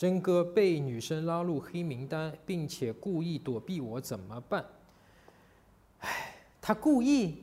[0.00, 4.64] 真哥被女生拉入黑名单，并且故意躲避我，怎么办？
[5.98, 7.34] 唉，他故意，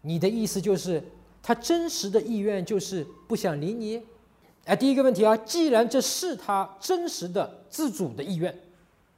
[0.00, 1.04] 你的意思就是
[1.42, 4.02] 他真实的意愿就是不想理你？
[4.64, 8.58] 哎，第一个问题啊，既然这是他真实的自主的意愿，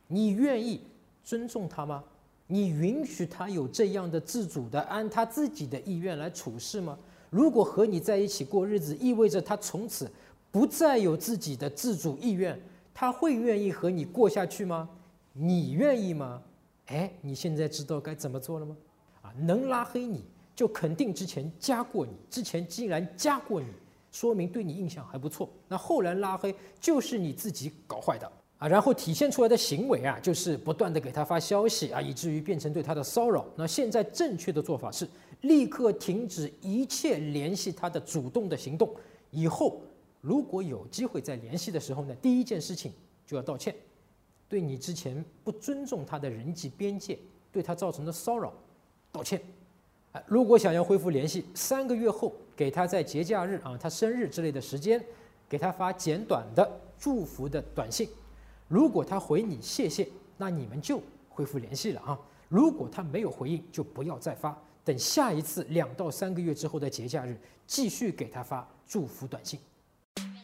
[0.08, 0.80] 你愿意
[1.22, 2.02] 尊重他吗？
[2.48, 6.98] 你允许他有这样的自主的按他自己的意愿来处事吗？
[7.30, 10.10] 如果和你在一起过日子，意味着他从此
[10.50, 12.60] 不再有自己的自主意愿，
[12.92, 14.88] 他会愿意和你过下去吗？
[15.32, 16.42] 你愿意吗？
[16.86, 18.76] 哎，你现在知道该怎么做了吗？
[19.22, 20.24] 啊，能拉黑你
[20.56, 23.66] 就肯定之前加过你，之前既然加过你，
[24.10, 25.48] 说明对你印象还不错。
[25.68, 28.30] 那后来拉黑就是你自己搞坏的。
[28.58, 33.46] 啊，然后体现出来的行为啊，就是不断的给他发消息啊，以至于变成对他的骚扰。
[33.56, 35.08] 那现在正确的做法是
[35.40, 38.94] 立刻停止一切联系他的主动的行动。
[39.30, 39.80] 以后
[40.20, 42.92] 如果有机会再联系的时候呢，第一件事情
[43.26, 43.74] 就要道歉，
[44.48, 47.18] 对你之前不尊重他的人际边界，
[47.50, 48.52] 对他造成的骚扰
[49.10, 49.40] 道歉。
[50.26, 55.02] 如果想要恢复联系，三个月后给他在节假日啊，他生日之类的时间，
[55.48, 58.08] 给他发简短的祝福的短信。
[58.66, 62.18] 如果他回你谢谢，那你们就恢复联系了啊。
[62.48, 64.60] 如果他没有回应，就不要再发。
[64.84, 69.60] 等下一次两到三个月之后的节假日，继续给他发祝福短信。